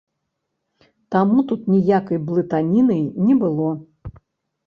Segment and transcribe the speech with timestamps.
[1.15, 3.67] Таму тут ніякай блытаніны не было.